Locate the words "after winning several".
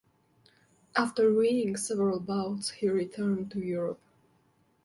0.95-2.19